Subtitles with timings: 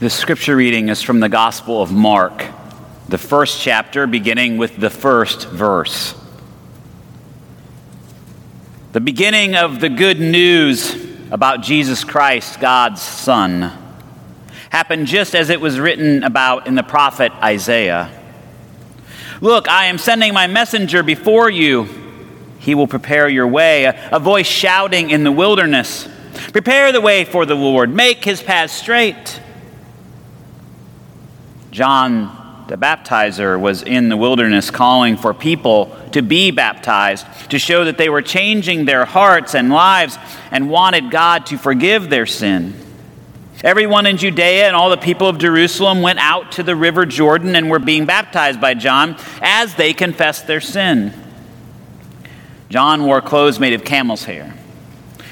[0.00, 2.44] The scripture reading is from the Gospel of Mark,
[3.08, 6.14] the first chapter, beginning with the first verse.
[8.92, 10.94] The beginning of the good news
[11.32, 13.72] about Jesus Christ, God's Son,
[14.70, 18.08] happened just as it was written about in the prophet Isaiah.
[19.40, 21.88] Look, I am sending my messenger before you.
[22.60, 23.86] He will prepare your way.
[23.86, 26.08] A, voice shouting in the wilderness
[26.52, 29.40] Prepare the way for the Lord, make his path straight.
[31.70, 32.38] John
[32.68, 37.96] the baptizer was in the wilderness calling for people to be baptized, to show that
[37.96, 40.18] they were changing their hearts and lives
[40.50, 42.74] and wanted God to forgive their sin.
[43.64, 47.56] Everyone in Judea and all the people of Jerusalem went out to the river Jordan
[47.56, 51.14] and were being baptized by John as they confessed their sin.
[52.68, 54.54] John wore clothes made of camel's hair.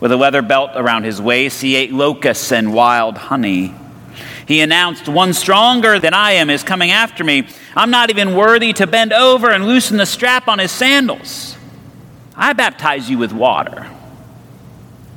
[0.00, 3.74] With a leather belt around his waist, he ate locusts and wild honey.
[4.50, 7.46] He announced, One stronger than I am is coming after me.
[7.76, 11.56] I'm not even worthy to bend over and loosen the strap on his sandals.
[12.34, 13.88] I baptize you with water,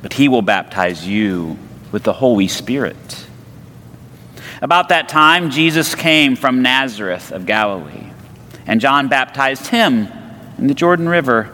[0.02, 1.58] but he will baptize you
[1.90, 3.26] with the Holy Spirit.
[4.62, 8.10] About that time, Jesus came from Nazareth of Galilee,
[8.68, 10.06] and John baptized him
[10.58, 11.46] in the Jordan River.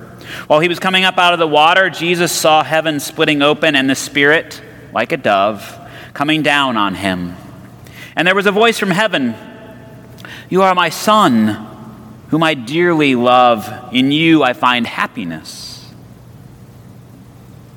[0.48, 3.88] While he was coming up out of the water, Jesus saw heaven splitting open and
[3.88, 4.60] the Spirit,
[4.92, 5.78] like a dove,
[6.12, 7.36] coming down on him.
[8.16, 9.34] And there was a voice from heaven
[10.48, 11.48] You are my Son,
[12.28, 13.92] whom I dearly love.
[13.92, 15.70] In you I find happiness.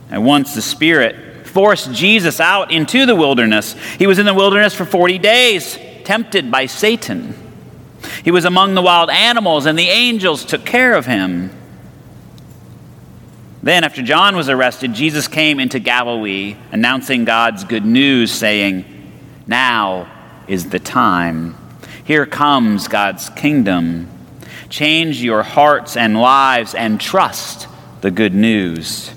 [0.09, 4.73] And once the Spirit forced Jesus out into the wilderness, he was in the wilderness
[4.73, 7.35] for 40 days, tempted by Satan.
[8.23, 11.51] He was among the wild animals, and the angels took care of him.
[13.63, 18.85] Then, after John was arrested, Jesus came into Galilee, announcing God's good news, saying,
[19.47, 20.11] Now
[20.47, 21.55] is the time.
[22.03, 24.09] Here comes God's kingdom.
[24.69, 27.67] Change your hearts and lives and trust
[28.01, 29.13] the good news.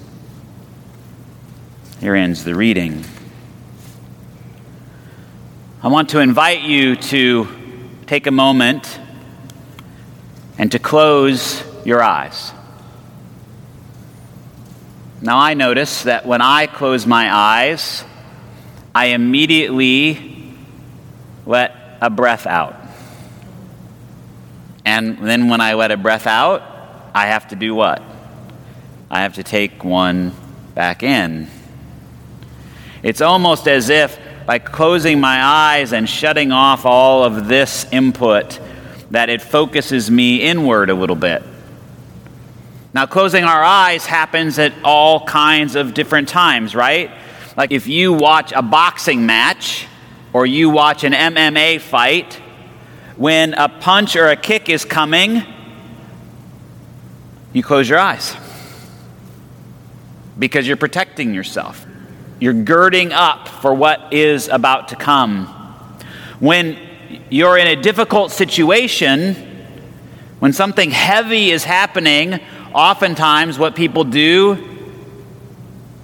[2.01, 3.05] Here ends the reading.
[5.83, 7.49] I want to invite you to
[8.07, 9.01] take a moment
[10.59, 12.53] and to close your eyes.
[15.23, 18.05] Now, I notice that when I close my eyes,
[18.95, 20.36] I immediately
[21.47, 22.77] let a breath out.
[24.85, 26.63] And then when I let a breath out,
[27.15, 28.03] I have to do what?
[29.11, 30.33] I have to take one
[30.75, 31.49] back in.
[33.03, 38.61] It's almost as if by closing my eyes and shutting off all of this input,
[39.11, 41.43] that it focuses me inward a little bit.
[42.95, 47.11] Now, closing our eyes happens at all kinds of different times, right?
[47.57, 49.87] Like if you watch a boxing match,
[50.37, 52.35] or you watch an MMA fight,
[53.17, 55.43] when a punch or a kick is coming,
[57.55, 58.37] you close your eyes
[60.39, 61.87] because you're protecting yourself.
[62.39, 65.47] You're girding up for what is about to come.
[66.39, 66.77] When
[67.31, 69.37] you're in a difficult situation,
[70.39, 72.41] when something heavy is happening,
[72.75, 74.59] oftentimes what people do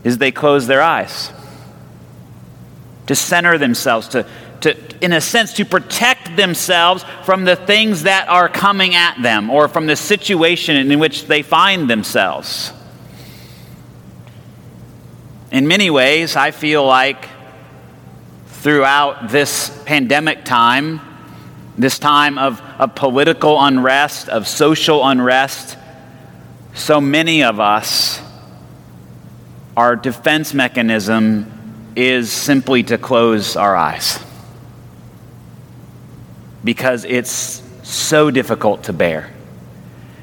[0.04, 1.30] is they close their eyes
[3.12, 4.26] to center themselves, to,
[4.62, 4.74] to,
[5.04, 9.68] in a sense, to protect themselves from the things that are coming at them or
[9.68, 12.72] from the situation in which they find themselves.
[15.50, 17.28] In many ways, I feel like
[18.46, 21.02] throughout this pandemic time,
[21.76, 25.76] this time of, of political unrest, of social unrest,
[26.72, 28.22] so many of us,
[29.76, 31.61] our defense mechanism
[31.96, 34.18] is simply to close our eyes
[36.64, 39.32] because it's so difficult to bear.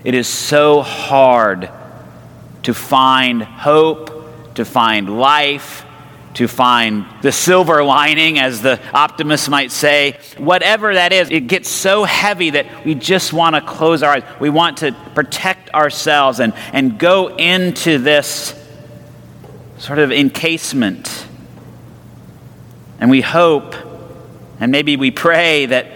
[0.03, 1.69] It is so hard
[2.63, 5.85] to find hope, to find life,
[6.35, 10.18] to find the silver lining, as the optimist might say.
[10.38, 14.23] Whatever that is, it gets so heavy that we just want to close our eyes.
[14.40, 18.55] We want to protect ourselves and, and go into this
[19.79, 21.28] sort of encasement
[22.99, 23.75] and we hope,
[24.59, 25.87] and maybe we pray that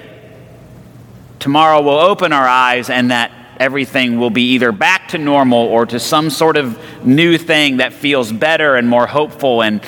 [1.39, 5.85] tomorrow we'll open our eyes and that everything will be either back to normal or
[5.85, 9.81] to some sort of new thing that feels better and more hopeful and,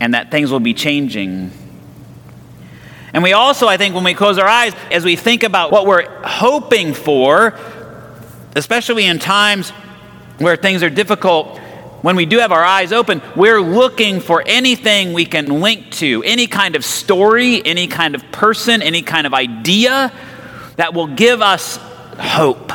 [0.00, 1.50] and that things will be changing.
[3.12, 5.86] And we also, I think, when we close our eyes, as we think about what
[5.86, 7.58] we're hoping for,
[8.54, 9.70] especially in times
[10.38, 11.58] where things are difficult,
[12.02, 16.22] when we do have our eyes open, we're looking for anything we can link to,
[16.22, 20.12] any kind of story, any kind of person, any kind of idea
[20.76, 21.76] that will give us
[22.18, 22.72] hope,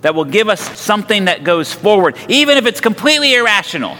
[0.00, 3.96] that will give us something that goes forward, even if it's completely irrational.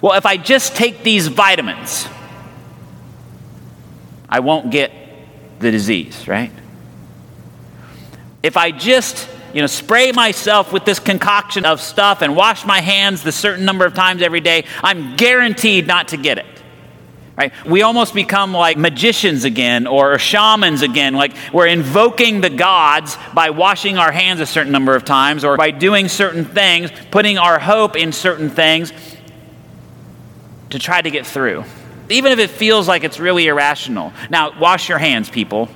[0.00, 2.06] Well, if I just take these vitamins,
[4.28, 4.92] I won't get
[5.58, 6.52] the disease, right?
[8.42, 12.80] If I just you know, spray myself with this concoction of stuff and wash my
[12.80, 16.46] hands the certain number of times every day, I'm guaranteed not to get it.
[17.36, 17.52] Right?
[17.64, 21.14] We almost become like magicians again or shamans again.
[21.14, 25.56] Like we're invoking the gods by washing our hands a certain number of times or
[25.56, 28.92] by doing certain things, putting our hope in certain things
[30.68, 31.64] to try to get through.
[32.10, 34.12] Even if it feels like it's really irrational.
[34.28, 35.68] Now, wash your hands, people.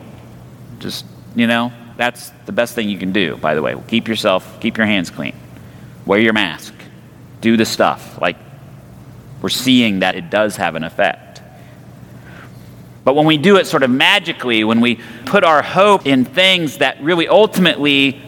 [0.80, 3.76] Just, you know, that's the best thing you can do, by the way.
[3.88, 5.34] Keep yourself, keep your hands clean.
[6.06, 6.74] Wear your mask.
[7.40, 8.20] Do the stuff.
[8.20, 8.36] Like,
[9.40, 11.42] we're seeing that it does have an effect.
[13.04, 16.78] But when we do it sort of magically, when we put our hope in things
[16.78, 18.20] that really ultimately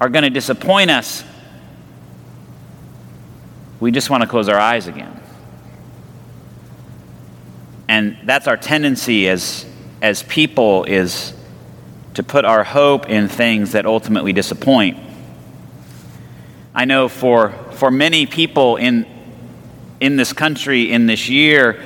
[0.00, 1.24] are going to disappoint us,
[3.78, 5.20] we just want to close our eyes again.
[7.88, 9.64] And that's our tendency as,
[10.02, 11.32] as people is
[12.14, 14.98] to put our hope in things that ultimately disappoint.
[16.74, 19.06] I know for, for many people in,
[20.00, 21.82] in this country in this year,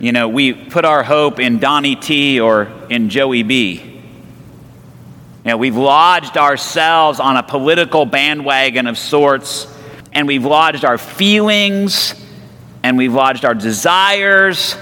[0.00, 3.72] you know, we put our hope in Donnie T or in Joey B.
[5.44, 9.66] You know, we've lodged ourselves on a political bandwagon of sorts,
[10.12, 12.14] and we've lodged our feelings,
[12.82, 14.76] and we've lodged our desires,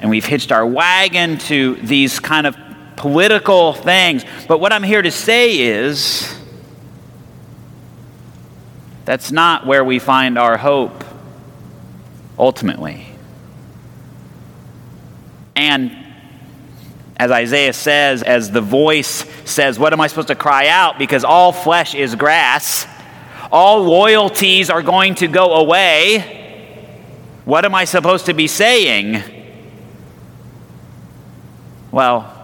[0.00, 2.56] and we've hitched our wagon to these kind of
[2.98, 4.24] political things.
[4.46, 6.34] But what I'm here to say is
[9.04, 11.04] that's not where we find our hope
[12.38, 13.06] ultimately.
[15.56, 15.96] And
[17.16, 20.98] as Isaiah says, as the voice says, What am I supposed to cry out?
[20.98, 22.86] Because all flesh is grass,
[23.50, 26.34] all loyalties are going to go away.
[27.44, 29.22] What am I supposed to be saying?
[31.90, 32.37] Well,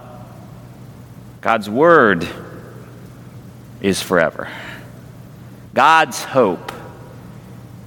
[1.45, 2.27] God's word
[3.83, 4.49] is forever.
[5.75, 6.73] God's hope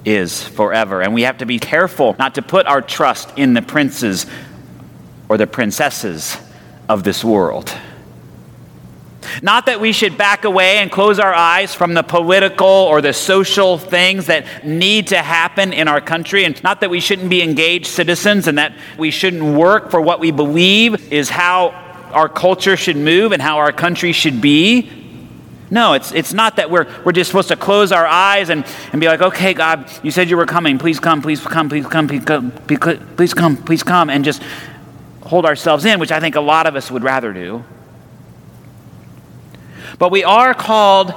[0.04, 1.02] is forever.
[1.02, 4.26] And we have to be careful not to put our trust in the princes
[5.28, 6.36] or the princesses
[6.88, 7.76] of this world.
[9.42, 13.12] Not that we should back away and close our eyes from the political or the
[13.12, 17.42] social things that need to happen in our country, and not that we shouldn't be
[17.42, 22.76] engaged citizens and that we shouldn't work for what we believe is how our culture
[22.76, 24.90] should move and how our country should be.
[25.70, 29.00] No, it's, it's not that we're, we're just supposed to close our eyes and, and
[29.00, 30.78] be like, okay, God, you said you were coming.
[30.78, 32.50] Please come, please come, please come, please come,
[33.16, 34.42] please come, please come, and just
[35.22, 37.64] hold ourselves in, which I think a lot of us would rather do.
[39.98, 41.12] But we are called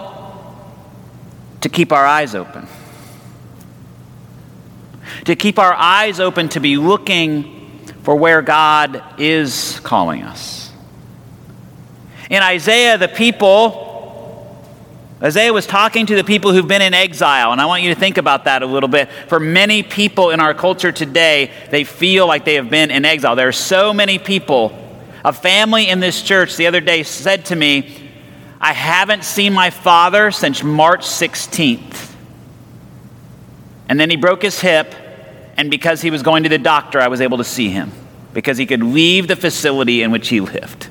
[1.61, 2.67] to keep our eyes open.
[5.25, 10.70] To keep our eyes open to be looking for where God is calling us.
[12.31, 14.57] In Isaiah, the people,
[15.22, 18.00] Isaiah was talking to the people who've been in exile, and I want you to
[18.00, 19.10] think about that a little bit.
[19.28, 23.36] For many people in our culture today, they feel like they have been in exile.
[23.36, 24.72] There are so many people.
[25.25, 28.09] A family in this church the other day said to me,
[28.61, 32.16] I haven't seen my father since March 16th.
[33.90, 34.95] And then he broke his hip,
[35.57, 37.92] and because he was going to the doctor, I was able to see him
[38.33, 40.88] because he could leave the facility in which he lived.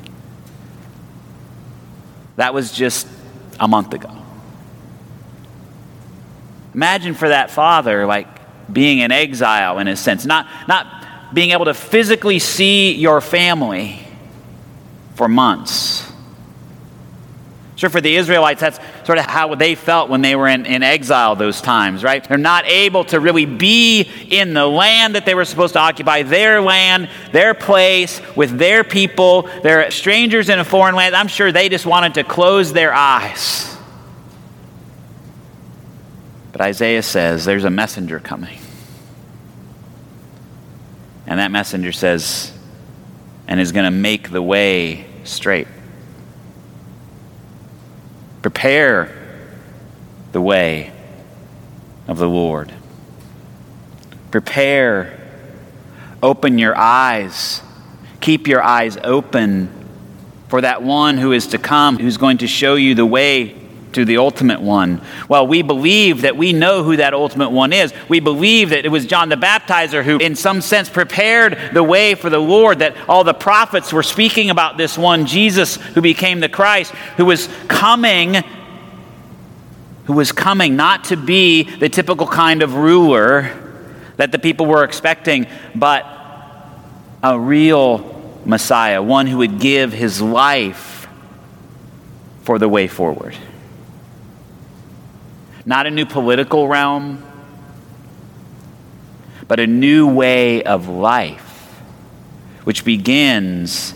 [2.40, 3.06] That was just
[3.60, 4.10] a month ago.
[6.72, 8.28] Imagine for that father, like
[8.72, 14.00] being in exile in a sense, not, not being able to physically see your family
[15.16, 16.09] for months.
[17.80, 20.82] Sure, for the Israelites, that's sort of how they felt when they were in, in
[20.82, 22.22] exile those times, right?
[22.22, 26.22] They're not able to really be in the land that they were supposed to occupy,
[26.22, 29.48] their land, their place, with their people.
[29.62, 31.16] They're strangers in a foreign land.
[31.16, 33.74] I'm sure they just wanted to close their eyes.
[36.52, 38.58] But Isaiah says there's a messenger coming.
[41.26, 42.52] And that messenger says,
[43.48, 45.66] and is going to make the way straight.
[48.60, 49.10] Prepare
[50.32, 50.92] the way
[52.06, 52.70] of the Lord.
[54.30, 55.18] Prepare.
[56.22, 57.62] Open your eyes.
[58.20, 59.70] Keep your eyes open
[60.48, 63.59] for that one who is to come, who's going to show you the way
[63.92, 65.00] to the ultimate one.
[65.28, 67.92] Well, we believe that we know who that ultimate one is.
[68.08, 72.14] We believe that it was John the Baptizer who, in some sense, prepared the way
[72.14, 76.40] for the Lord, that all the prophets were speaking about this one, Jesus, who became
[76.40, 78.42] the Christ, who was coming.
[80.04, 83.56] Who was coming not to be the typical kind of ruler
[84.16, 86.04] that the people were expecting, but
[87.22, 91.06] a real Messiah, one who would give his life
[92.42, 93.36] for the way forward
[95.64, 97.24] not a new political realm,
[99.46, 101.80] but a new way of life,
[102.64, 103.94] which begins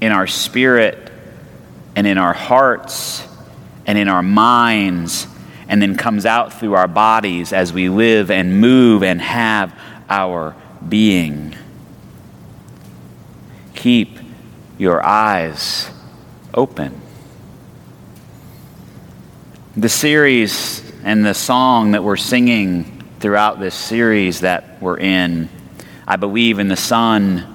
[0.00, 1.12] in our spirit
[1.96, 3.26] and in our hearts
[3.86, 5.26] and in our minds,
[5.68, 10.54] and then comes out through our bodies as we live and move and have our
[10.88, 11.54] being.
[13.74, 14.18] Keep
[14.76, 15.90] your eyes
[16.52, 17.00] open.
[19.78, 25.48] The series and the song that we're singing throughout this series that we're in,
[26.04, 27.46] I believe in the sun,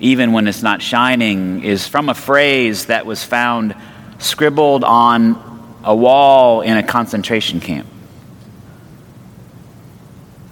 [0.00, 3.76] even when it's not shining, is from a phrase that was found
[4.18, 7.86] scribbled on a wall in a concentration camp.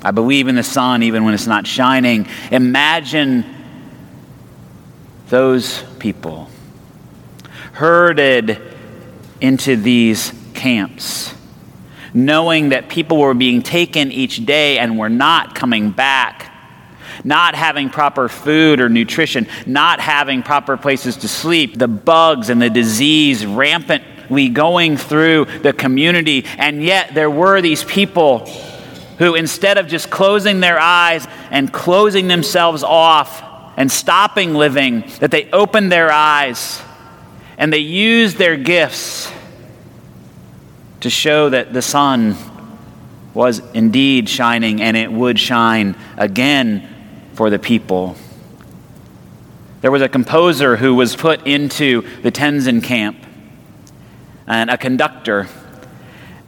[0.02, 2.28] I believe in the sun even when it's not shining.
[2.50, 3.46] Imagine
[5.30, 6.50] those people
[7.72, 8.60] herded
[9.40, 11.32] into these camps,
[12.12, 16.52] knowing that people were being taken each day and were not coming back,
[17.22, 22.60] not having proper food or nutrition, not having proper places to sleep, the bugs and
[22.60, 26.44] the disease rampantly going through the community.
[26.58, 28.46] And yet there were these people
[29.18, 33.44] who, instead of just closing their eyes and closing themselves off
[33.76, 36.82] and stopping living, that they opened their eyes
[37.58, 39.30] and they used their gifts
[41.00, 42.36] to show that the sun
[43.34, 46.88] was indeed shining and it would shine again
[47.34, 48.16] for the people.
[49.80, 53.16] There was a composer who was put into the Terezin camp
[54.46, 55.46] and a conductor.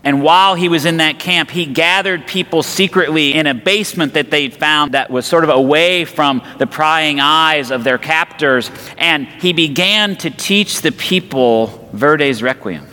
[0.02, 4.30] And while he was in that camp, he gathered people secretly in a basement that
[4.30, 8.70] they'd found that was sort of away from the prying eyes of their captors.
[8.96, 12.89] And he began to teach the people Verdi's Requiem.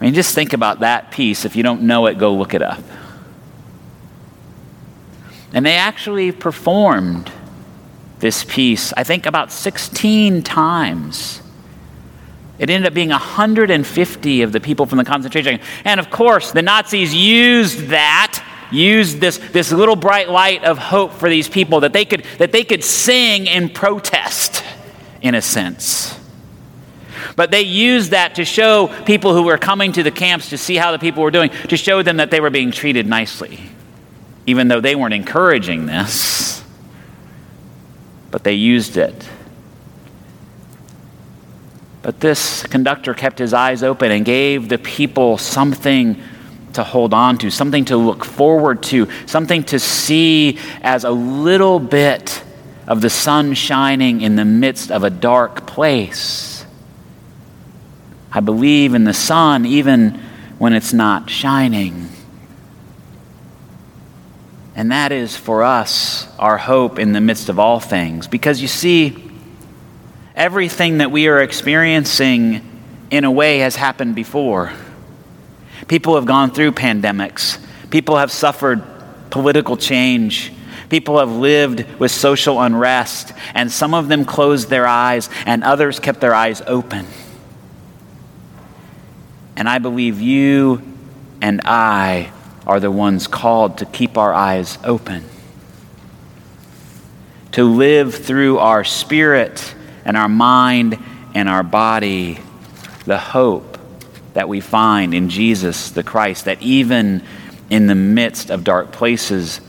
[0.00, 1.44] I mean, just think about that piece.
[1.44, 2.82] If you don't know it, go look it up.
[5.52, 7.32] And they actually performed
[8.20, 11.42] this piece, I think, about 16 times.
[12.58, 15.68] It ended up being 150 of the people from the concentration camp.
[15.84, 21.12] And of course, the Nazis used that, used this, this little bright light of hope
[21.12, 24.64] for these people that they could, that they could sing in protest,
[25.22, 26.17] in a sense.
[27.36, 30.76] But they used that to show people who were coming to the camps to see
[30.76, 33.60] how the people were doing, to show them that they were being treated nicely,
[34.46, 36.62] even though they weren't encouraging this.
[38.30, 39.28] But they used it.
[42.02, 46.22] But this conductor kept his eyes open and gave the people something
[46.74, 51.80] to hold on to, something to look forward to, something to see as a little
[51.80, 52.42] bit
[52.86, 56.57] of the sun shining in the midst of a dark place.
[58.32, 60.20] I believe in the sun even
[60.58, 62.08] when it's not shining.
[64.74, 68.28] And that is for us our hope in the midst of all things.
[68.28, 69.30] Because you see,
[70.36, 72.64] everything that we are experiencing
[73.10, 74.72] in a way has happened before.
[75.88, 77.58] People have gone through pandemics,
[77.90, 78.82] people have suffered
[79.30, 80.52] political change.
[80.88, 86.00] People have lived with social unrest, and some of them closed their eyes, and others
[86.00, 87.06] kept their eyes open.
[89.58, 90.80] And I believe you
[91.42, 92.30] and I
[92.64, 95.24] are the ones called to keep our eyes open,
[97.52, 99.74] to live through our spirit
[100.04, 100.96] and our mind
[101.34, 102.38] and our body
[103.04, 103.78] the hope
[104.34, 107.24] that we find in Jesus the Christ, that even
[107.68, 109.60] in the midst of dark places,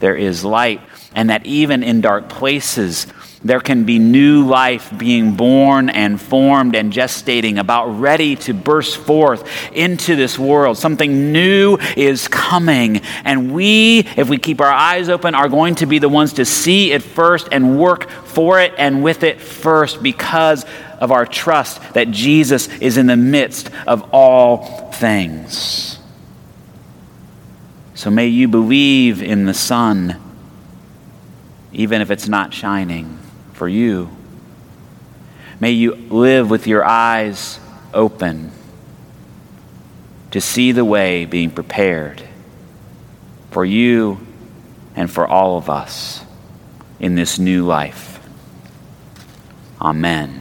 [0.00, 0.80] there is light,
[1.14, 3.06] and that even in dark places,
[3.42, 8.96] there can be new life being born and formed and gestating, about ready to burst
[8.96, 10.76] forth into this world.
[10.76, 12.98] Something new is coming.
[13.24, 16.44] And we, if we keep our eyes open, are going to be the ones to
[16.44, 20.64] see it first and work for it and with it first because
[20.98, 26.00] of our trust that Jesus is in the midst of all things.
[27.94, 30.20] So may you believe in the sun,
[31.72, 33.18] even if it's not shining
[33.58, 34.08] for you.
[35.60, 37.58] May you live with your eyes
[37.92, 38.52] open
[40.30, 42.22] to see the way being prepared
[43.50, 44.20] for you
[44.94, 46.24] and for all of us
[47.00, 48.20] in this new life.
[49.80, 50.37] Amen.